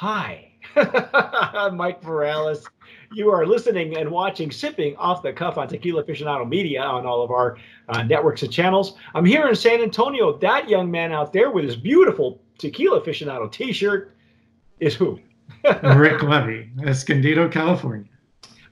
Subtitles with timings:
[0.00, 2.64] Hi, I'm Mike Morales.
[3.12, 7.20] You are listening and watching Sipping Off the Cuff on Tequila Aficionado Media on all
[7.20, 7.58] of our
[7.88, 8.94] uh, networks and channels.
[9.16, 10.38] I'm here in San Antonio.
[10.38, 14.14] That young man out there with his beautiful Tequila Aficionado t shirt
[14.78, 15.18] is who?
[15.82, 18.08] Rick Levy, Escondido, California.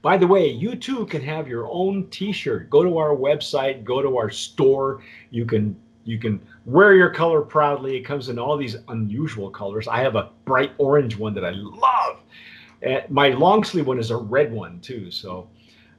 [0.01, 2.69] By the way, you too can have your own t-shirt.
[2.69, 5.01] Go to our website, go to our store.
[5.31, 5.75] You can
[6.07, 7.97] you can wear your color proudly.
[7.97, 9.87] It comes in all these unusual colors.
[9.87, 12.19] I have a bright orange one that I love.
[12.81, 15.11] And my long sleeve one is a red one too.
[15.11, 15.49] So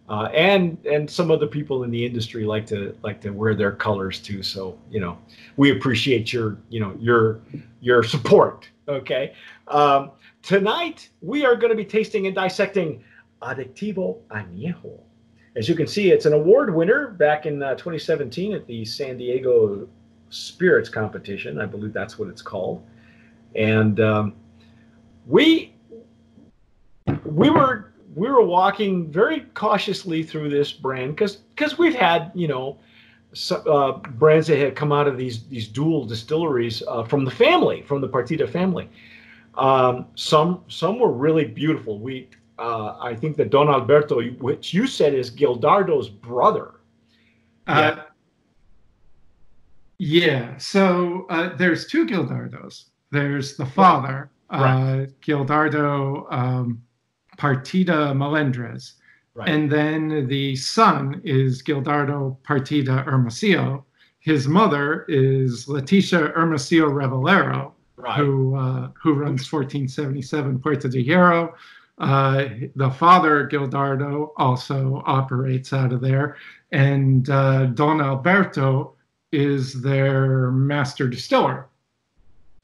[0.08, 3.72] uh, and and some other people in the industry like to like to wear their
[3.72, 4.42] colors too.
[4.42, 5.18] So you know,
[5.56, 7.40] we appreciate your you know your
[7.80, 8.68] your support.
[8.88, 9.34] Okay,
[9.66, 13.04] um, tonight we are going to be tasting and dissecting
[13.42, 14.98] Adictivo Añejo.
[15.56, 19.18] As you can see, it's an award winner back in uh, 2017 at the San
[19.18, 19.88] Diego
[20.30, 21.60] Spirits Competition.
[21.60, 22.84] I believe that's what it's called.
[23.54, 24.34] And um,
[25.26, 25.74] we
[27.24, 32.48] we were we were walking very cautiously through this brand because because we've had you
[32.48, 32.78] know
[33.50, 37.82] uh, brands that had come out of these these dual distilleries uh, from the family
[37.82, 38.88] from the Partida family.
[39.56, 41.98] Um, some some were really beautiful.
[41.98, 46.74] We uh, I think that Don Alberto, which you said is Gildardo's brother.
[47.66, 48.02] Uh, yeah.
[49.98, 50.56] Yeah.
[50.58, 52.84] So uh, there's two Gildardos.
[53.10, 55.02] There's the father, right.
[55.02, 56.82] Uh, Gildardo um,
[57.36, 58.94] Partida Melendres.
[59.34, 59.48] Right.
[59.48, 63.84] And then the son is Gildardo Partida Hermosillo.
[64.20, 68.16] His mother is Leticia Hermosillo Revalero, right.
[68.16, 71.52] who uh, who runs 1477 Puerto de Hierro.
[71.98, 72.44] Uh,
[72.76, 76.36] the father, Gildardo, also operates out of there.
[76.70, 78.94] And uh, Don Alberto
[79.32, 81.66] is their master distiller.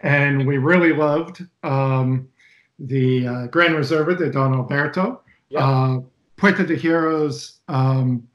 [0.00, 2.28] And we really loved um,
[2.78, 5.20] the uh, Gran Reserva de Don Alberto.
[5.56, 6.00] Uh,
[6.36, 8.26] Puerto de Hierro's, um,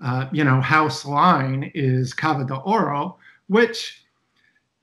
[0.00, 3.16] uh, you know, house line is Cava de Oro,
[3.48, 4.04] which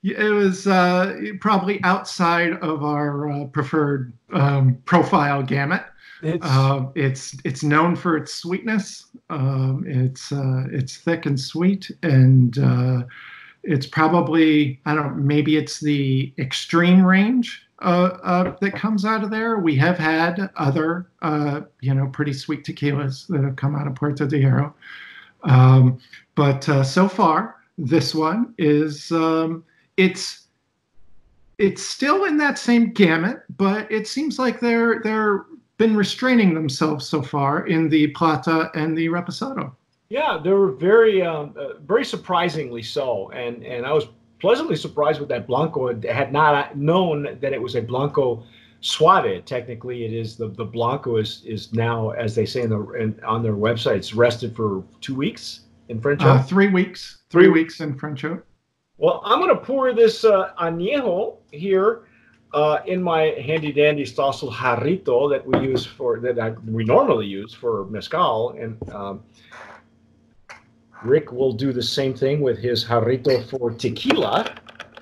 [0.02, 5.84] it was uh, probably outside of our uh, preferred um, profile gamut.
[6.22, 9.06] It's, uh, it's it's known for its sweetness.
[9.30, 13.02] Um, it's uh, it's thick and sweet, and uh,
[13.62, 19.30] it's probably I don't know, maybe it's the extreme range uh, that comes out of
[19.30, 19.58] there.
[19.58, 21.08] We have had other
[21.80, 24.72] you know pretty sweet tequilas that have come out of Puerto de Hierro,
[25.44, 25.98] um,
[26.34, 29.12] but so far this one is.
[29.12, 29.64] Um,
[29.96, 30.46] it's
[31.58, 35.44] it's still in that same gamut, but it seems like they're they're
[35.78, 39.72] been restraining themselves so far in the Plata and the Reposado.
[40.10, 44.06] Yeah, they were very um, uh, very surprisingly so, and and I was
[44.40, 45.88] pleasantly surprised with that Blanco.
[45.88, 48.42] I had not known that it was a Blanco
[48.80, 49.44] Suave.
[49.44, 53.20] Technically, it is the the Blanco is is now, as they say in the in,
[53.24, 56.22] on their websites, rested for two weeks in French.
[56.22, 57.18] Uh, three weeks.
[57.30, 58.24] Three, three weeks in French.
[58.96, 62.07] Well, I'm going to pour this uh, añejo here
[62.52, 67.26] uh, in my handy dandy Stossel jarrito that we use for that I, we normally
[67.26, 69.22] use for mezcal, and um,
[71.04, 74.54] Rick will do the same thing with his jarrito for tequila.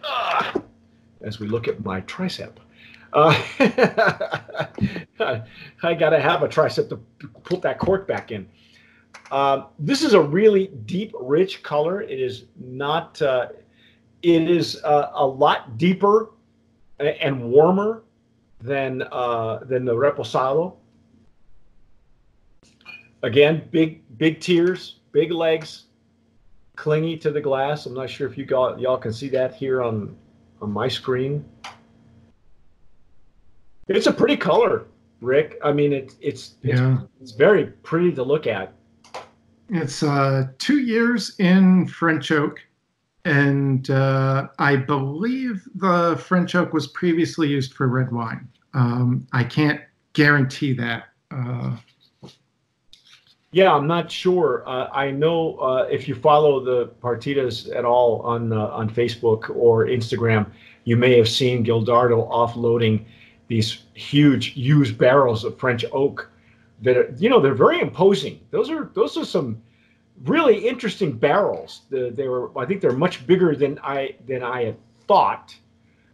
[0.05, 0.61] Uh,
[1.23, 2.53] as we look at my tricep.
[3.13, 3.33] Uh,
[5.83, 6.97] I got to have a tricep to
[7.45, 8.49] put that cork back in.
[9.31, 12.03] Um, this is a really deep, rich color.
[12.03, 13.21] It is not.
[13.23, 13.49] Uh,
[14.23, 16.31] it is uh, a lot deeper
[16.99, 18.03] and warmer
[18.61, 20.77] than uh, than the reposado.
[23.23, 25.87] Again, big big tears, big legs,
[26.77, 27.87] clingy to the glass.
[27.87, 30.17] I'm not sure if you got y'all can see that here on
[30.61, 31.45] on my screen.
[33.89, 34.87] It's a pretty color,
[35.21, 35.59] Rick.
[35.63, 36.95] I mean, it's it's yeah.
[36.95, 38.73] it's, it's very pretty to look at.
[39.69, 42.61] It's uh, two years in French oak
[43.27, 48.49] and uh, I believe the French oak was previously used for red wine.
[48.73, 49.81] Um, I can't
[50.13, 51.09] guarantee that.
[51.33, 51.77] Uh,
[53.51, 54.63] yeah, I'm not sure.
[54.65, 59.51] Uh, I know uh, if you follow the Partidas at all on uh, on Facebook
[59.57, 60.49] or Instagram,
[60.85, 63.05] you may have seen Gildardo offloading
[63.49, 66.31] these huge used barrels of French oak
[66.83, 68.39] that are, you know they're very imposing.
[68.53, 69.61] Those are those are some
[70.25, 71.83] really interesting barrels.
[71.91, 74.77] The, they were, I think, they're much bigger than I than I had
[75.07, 75.57] thought,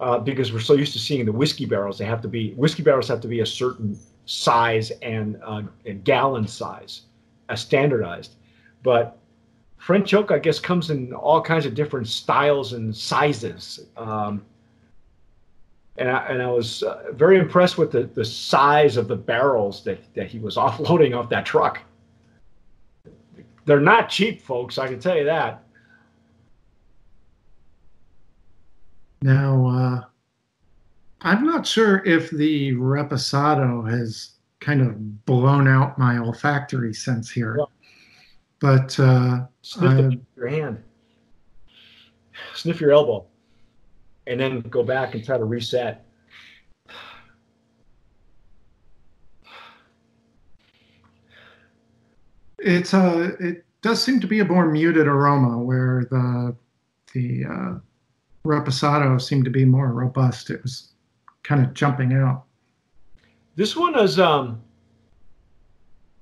[0.00, 1.98] uh, because we're so used to seeing the whiskey barrels.
[1.98, 5.62] They have to be whiskey barrels have to be a certain size and, uh,
[6.04, 7.02] gallon size,
[7.54, 8.34] standardized.
[8.82, 9.18] But
[9.82, 13.86] French oak, I guess, comes in all kinds of different styles and sizes.
[13.96, 14.44] Um,
[15.96, 19.82] and I, and I was uh, very impressed with the, the size of the barrels
[19.84, 21.80] that, that he was offloading off that truck.
[23.64, 24.78] They're not cheap, folks.
[24.78, 25.64] I can tell you that.
[29.22, 30.04] Now, uh,
[31.20, 37.56] I'm not sure if the reposado has kind of blown out my olfactory sense here,
[37.58, 37.64] yeah.
[38.60, 40.82] but uh, sniff your hand,
[42.54, 43.26] sniff your elbow,
[44.26, 46.04] and then go back and try to reset.
[52.62, 52.98] It's a.
[52.98, 56.54] Uh, it does seem to be a more muted aroma where the
[57.12, 57.74] the uh,
[58.46, 60.50] reposado seemed to be more robust.
[60.50, 60.92] It was
[61.42, 62.44] kind of jumping out.
[63.56, 64.62] This one is um,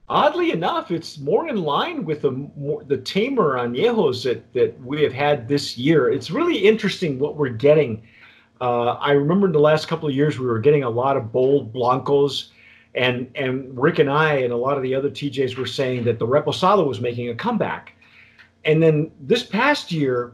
[0.09, 5.03] oddly enough, it's more in line with the more, the tamer añejos that that we
[5.03, 6.11] have had this year.
[6.11, 8.03] It's really interesting what we're getting.
[8.61, 11.33] Uh, I remember in the last couple of years we were getting a lot of
[11.33, 12.53] bold blancos,
[12.95, 16.19] and and Rick and I and a lot of the other TJs were saying that
[16.19, 17.95] the reposado was making a comeback,
[18.65, 20.33] and then this past year,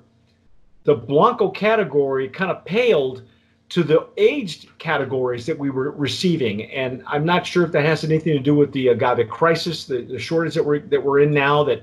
[0.84, 3.22] the blanco category kind of paled
[3.68, 6.70] to the aged categories that we were receiving.
[6.70, 10.02] And I'm not sure if that has anything to do with the agave crisis, the,
[10.02, 11.82] the shortage that we're that we're in now, that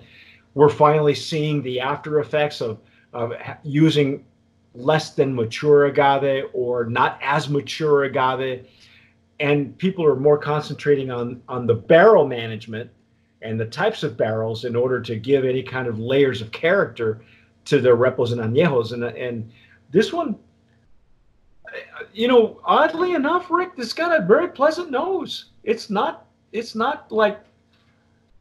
[0.54, 2.80] we're finally seeing the after effects of,
[3.12, 3.34] of
[3.64, 4.24] using
[4.76, 8.66] less than mature agave or not as mature agave.
[9.40, 12.90] And people are more concentrating on on the barrel management
[13.42, 17.22] and the types of barrels in order to give any kind of layers of character
[17.66, 18.94] to their repos and añejos.
[18.94, 19.52] And and
[19.92, 20.38] this one
[22.14, 25.46] you know, oddly enough, Rick, it's got a very pleasant nose.
[25.64, 26.26] It's not.
[26.52, 27.40] It's not like.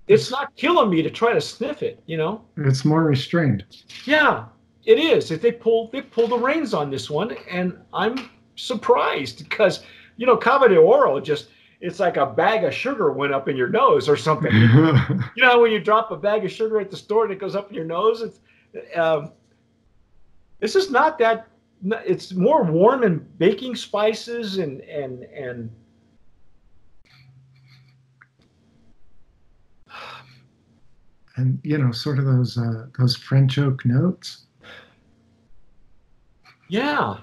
[0.09, 2.03] It's not killing me to try to sniff it.
[2.07, 2.45] You know.
[2.57, 3.65] It's more restrained.
[4.05, 4.47] Yeah,
[4.85, 5.31] it is.
[5.31, 9.85] If they pull, they pull the reins on this one, and I'm surprised because
[10.23, 11.49] you know, Cava de Oro just.
[11.81, 14.53] It's like a bag of sugar went up in your nose or something.
[15.37, 17.57] you know, when you drop a bag of sugar at the store and it goes
[17.57, 18.39] up in your nose, it's.
[18.95, 19.33] Um,
[20.61, 21.49] this is not that
[22.07, 25.71] it's more warm and baking spices and and and
[31.35, 34.47] and you know sort of those uh, those French oak notes.
[36.69, 37.19] Yeah.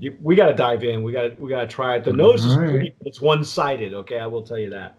[0.00, 1.02] You, we got to dive in.
[1.02, 2.04] We got we got to try it.
[2.04, 2.78] The nose All is pretty.
[2.78, 2.96] Right.
[3.02, 3.92] It's one sided.
[3.92, 4.96] Okay, I will tell you that.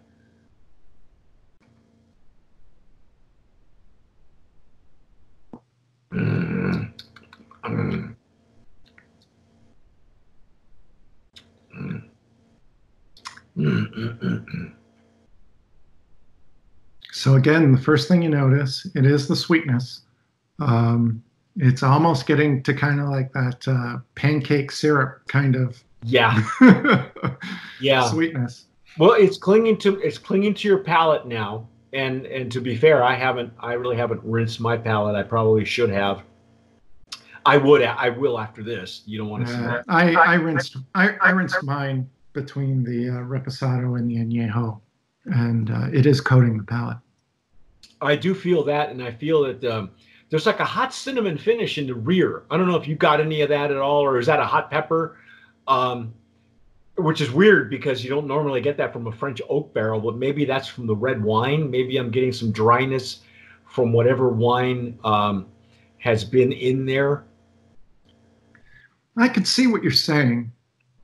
[17.10, 20.02] So again, the first thing you notice, it is the sweetness.
[20.60, 21.24] Um,
[21.56, 26.42] it's almost getting to kind of like that uh, pancake syrup kind of yeah
[27.80, 28.66] yeah sweetness.
[28.98, 33.02] Well, it's clinging to it's clinging to your palate now, and and to be fair,
[33.02, 35.14] I haven't I really haven't rinsed my palate.
[35.14, 36.22] I probably should have.
[37.44, 37.82] I would.
[37.82, 39.02] I will after this.
[39.06, 39.54] You don't want to.
[39.54, 44.80] Uh, I I rinsed I, I rinsed mine between the uh, reposado and the añejo,
[45.26, 46.98] and uh, it is coating the palate.
[48.00, 49.90] I do feel that, and I feel that um,
[50.32, 52.44] there's like a hot cinnamon finish in the rear.
[52.50, 54.46] I don't know if you got any of that at all, or is that a
[54.46, 55.18] hot pepper?
[55.68, 56.14] Um,
[56.96, 60.16] which is weird because you don't normally get that from a French oak barrel, but
[60.16, 61.70] maybe that's from the red wine.
[61.70, 63.20] Maybe I'm getting some dryness
[63.66, 65.48] from whatever wine um,
[65.98, 67.24] has been in there.
[69.18, 70.50] I can see what you're saying.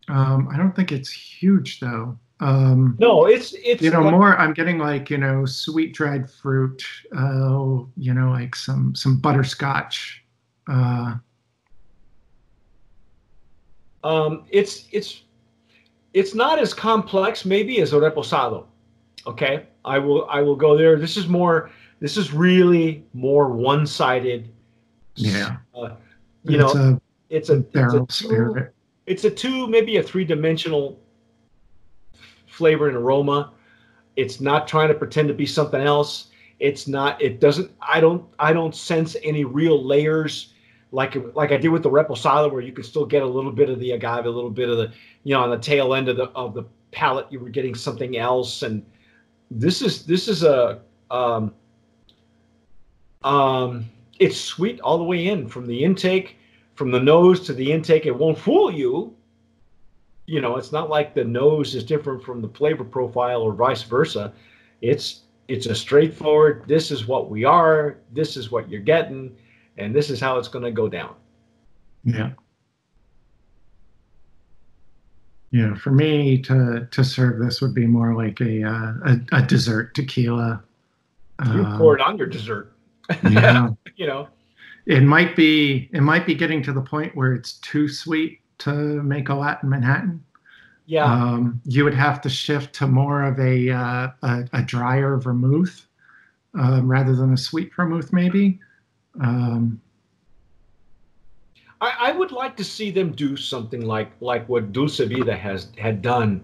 [0.09, 2.19] Um, I don't think it's huge though.
[2.41, 4.37] Um, no, it's it's you know like, more.
[4.39, 6.83] I'm getting like you know sweet dried fruit.
[7.17, 10.25] Uh, you know like some some butterscotch.
[10.71, 11.17] Uh,
[14.05, 15.23] um, it's it's
[16.15, 18.67] it's not as complex maybe as a reposado.
[19.27, 20.97] Okay, I will I will go there.
[20.97, 21.71] This is more.
[22.01, 24.49] This is really more one sided.
[25.17, 25.57] Yeah.
[25.75, 25.97] Uh,
[26.45, 28.75] you it's know, a, it's a barrel it's a spirit.
[29.07, 31.01] It's a two, maybe a three dimensional
[32.59, 33.53] flavor and aroma.
[34.17, 36.29] It's not trying to pretend to be something else.
[36.61, 37.23] It's not.
[37.23, 37.71] It doesn't.
[37.81, 38.25] I don't.
[38.39, 40.53] I don't sense any real layers
[40.93, 43.71] like like I did with the reposado, where you could still get a little bit
[43.71, 44.93] of the agave, a little bit of the
[45.25, 48.17] you know on the tail end of the of the palate, you were getting something
[48.17, 48.63] else.
[48.63, 48.85] And
[49.51, 51.55] this is this is a um,
[53.23, 53.89] um,
[54.19, 56.37] it's sweet all the way in from the intake,
[56.75, 58.07] from the nose to the intake.
[58.07, 59.15] It won't fool you
[60.29, 63.83] you know, it's not like the nose is different from the flavor profile or vice
[63.83, 64.31] versa.
[64.83, 66.65] It's it's a straightforward.
[66.69, 67.97] This is what we are.
[68.13, 69.35] This is what you're getting,
[69.79, 71.15] and this is how it's going to go down.
[72.05, 72.33] Yeah.
[75.51, 79.43] Yeah, for me to to serve this would be more like a uh, a, a,
[79.43, 80.63] dessert tequila.
[81.47, 82.75] You um, pour it on your dessert.
[83.25, 83.71] Yeah.
[83.97, 84.29] you know.
[84.85, 89.03] It might be it might be getting to the point where it's too sweet to
[89.03, 90.25] make a Latin Manhattan.
[90.87, 91.05] Yeah.
[91.05, 95.87] Um, you would have to shift to more of a uh, a, a, drier vermouth
[96.55, 98.59] um, rather than a sweet vermouth, maybe.
[99.21, 99.81] Um,
[101.81, 105.69] I, I, would like to see them do something like like what Dulce Vida has
[105.77, 106.43] had done.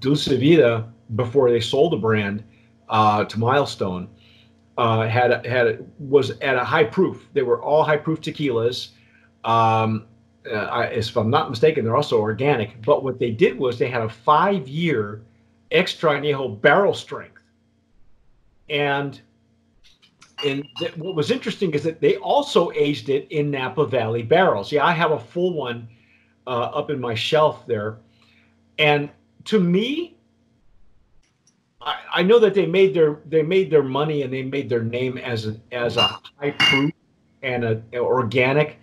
[0.00, 2.42] Dulce Vida before they sold the brand
[2.88, 4.08] uh, to Milestone
[4.76, 7.28] uh, had had was at a high proof.
[7.32, 8.88] They were all high proof tequilas.
[9.44, 10.06] Um,
[10.50, 12.82] uh, I, if I'm not mistaken, they're also organic.
[12.82, 15.22] But what they did was they had a five year
[15.70, 17.42] extra añejo barrel strength,
[18.68, 19.20] and
[20.44, 24.70] and th- what was interesting is that they also aged it in Napa Valley barrels.
[24.70, 25.88] Yeah, I have a full one
[26.46, 27.98] uh, up in my shelf there,
[28.78, 29.08] and
[29.44, 30.16] to me,
[31.80, 34.82] I, I, know that they made their they made their money and they made their
[34.82, 36.92] name as a as a high proof
[37.42, 38.78] and a, organic,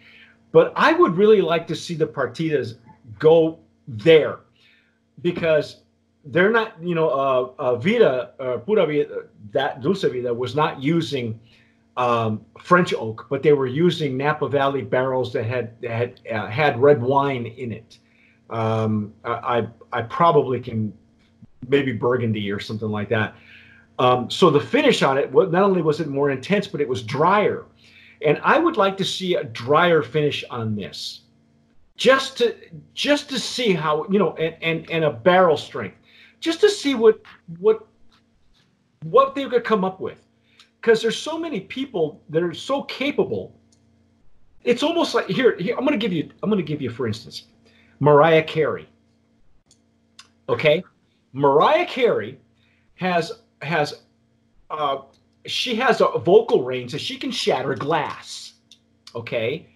[0.51, 2.75] but I would really like to see the partidas
[3.20, 4.39] go there
[5.22, 5.77] because
[6.25, 10.81] they're not, you know, uh, uh, Vida, uh, Pura Vida, that Dulce Vida was not
[10.81, 11.39] using
[11.98, 16.48] um, French oak, but they were using Napa Valley barrels that had that had uh,
[16.48, 17.98] had red wine in it.
[18.50, 20.93] Um, I I probably can
[21.67, 23.36] maybe Burgundy or something like that.
[24.00, 27.03] Um, so the finish on it, not only was it more intense, but it was
[27.03, 27.65] drier.
[28.25, 31.22] And I would like to see a drier finish on this,
[31.98, 32.56] just to
[32.94, 35.98] just to see how you know, and and, and a barrel strength,
[36.40, 37.22] just to see what
[37.60, 37.88] what
[39.04, 40.25] what they could come up with,
[40.80, 43.56] because there's so many people that are so capable.
[44.63, 46.92] It's almost like here, here I'm going to give you I'm going to give you
[46.92, 47.46] for instance,
[48.00, 48.88] Mariah Carey.
[50.48, 50.84] Okay,
[51.34, 52.38] Mariah Carey
[52.96, 53.32] has
[53.63, 54.01] has
[54.70, 55.00] uh,
[55.45, 58.53] she has a vocal range that she can shatter glass.
[59.15, 59.67] Okay,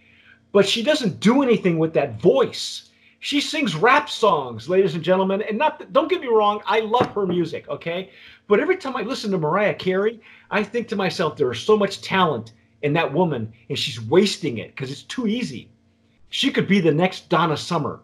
[0.52, 2.90] but she doesn't do anything with that voice.
[3.20, 7.12] She sings rap songs, ladies and gentlemen, and not don't get me wrong, I love
[7.14, 8.12] her music, okay?
[8.48, 11.76] But every time I listen to Mariah Carey, I think to myself there is so
[11.76, 12.54] much talent
[12.84, 15.70] in that woman and she's wasting it because it's too easy.
[16.30, 18.02] She could be the next Donna Summer.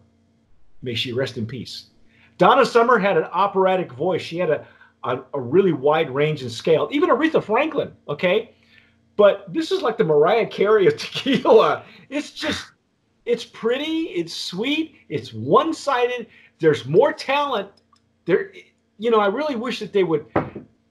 [0.82, 1.86] May she rest in peace.
[2.38, 4.22] Donna Summer had an operatic voice.
[4.22, 4.66] She had a,
[5.04, 6.88] a, a really wide range and scale.
[6.90, 8.54] Even Aretha Franklin, okay?
[9.16, 11.84] But this is like the Mariah Carey of tequila.
[12.08, 12.66] It's just,
[13.24, 16.26] it's pretty, it's sweet, it's one sided.
[16.58, 17.70] There's more talent.
[18.24, 18.52] There,
[18.98, 20.26] you know, I really wish that they would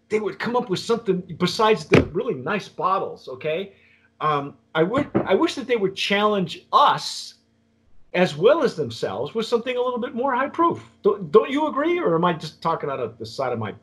[0.09, 3.29] they would come up with something besides the really nice bottles.
[3.29, 3.71] Okay,
[4.19, 7.35] um, I would I wish that they would challenge us
[8.13, 10.83] as well as themselves with something a little bit more high proof.
[11.01, 13.71] Don't, don't you agree, or am I just talking out of the side of my
[13.71, 13.77] my?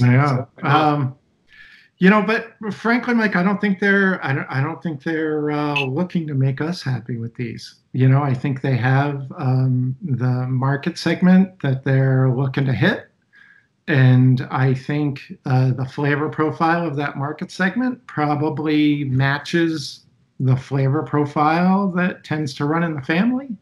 [0.00, 0.44] Yeah.
[0.62, 1.16] Um,
[1.98, 5.50] you know, but frankly, Mike, I don't think they're I don't I don't think they're
[5.50, 7.76] uh, looking to make us happy with these.
[7.92, 13.08] You know, I think they have um, the market segment that they're looking to hit.
[13.88, 20.06] And I think uh, the flavor profile of that market segment probably matches
[20.40, 23.56] the flavor profile that tends to run in the family,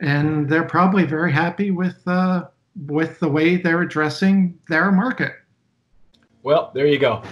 [0.00, 2.44] and they're probably very happy with uh,
[2.86, 5.32] with the way they're addressing their market.
[6.42, 7.22] Well, there you go.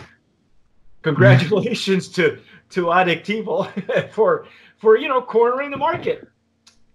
[1.02, 2.38] Congratulations to
[2.70, 4.46] to Adictivo for
[4.76, 6.28] for you know cornering the market.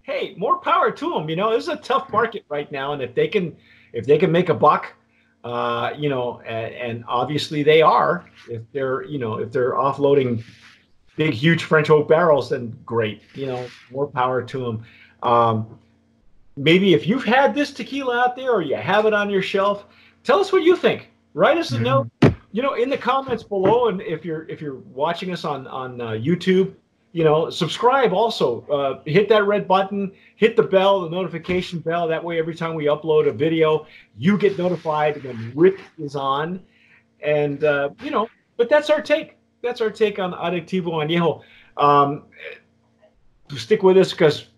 [0.02, 1.28] Hey, more power to them.
[1.28, 3.56] You know, this is a tough market right now, and if they can
[3.92, 4.92] if they can make a buck,
[5.44, 8.24] uh, you know, and, and obviously they are.
[8.48, 10.44] If they're you know if they're offloading
[11.16, 13.22] big, huge French oak barrels, then great.
[13.34, 14.84] You know, more power to them.
[15.22, 15.78] Um,
[16.56, 19.86] maybe if you've had this tequila out there or you have it on your shelf,
[20.22, 21.10] tell us what you think.
[21.34, 22.08] Write us a note.
[22.52, 26.00] You know, in the comments below, and if you're if you're watching us on on
[26.00, 26.74] uh, YouTube,
[27.10, 28.64] you know, subscribe also.
[28.70, 32.06] Uh, hit that red button, hit the bell, the notification bell.
[32.06, 33.86] That way, every time we upload a video,
[34.16, 36.62] you get notified when Rick is on.
[37.20, 41.42] And uh, you know, but that's our take that's our take on Adictivo Añejo.
[41.76, 42.26] Um,
[43.56, 44.48] stick with us because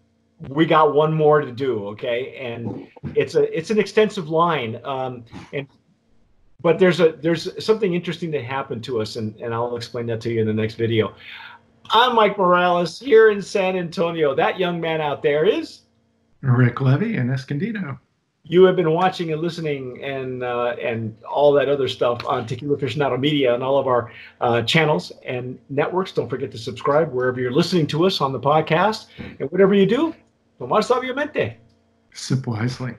[0.49, 1.87] we got one more to do.
[1.89, 4.79] Okay, and it's a it's an extensive line.
[4.85, 5.67] Um, and
[6.61, 10.21] but there's a there's something interesting that happened to us, and and I'll explain that
[10.23, 11.15] to you in the next video.
[11.91, 14.35] I'm Mike Morales here in San Antonio.
[14.35, 15.83] That young man out there is
[16.41, 17.99] Rick Levy in Escondido.
[18.49, 22.77] You have been watching and listening and uh, and all that other stuff on Tequila
[22.77, 26.13] Aficionado Media and all of our uh, channels and networks.
[26.13, 29.07] Don't forget to subscribe wherever you're listening to us on the podcast.
[29.41, 30.15] And whatever you do,
[30.59, 31.57] tomar sabiamente.
[32.13, 32.95] Sip wisely.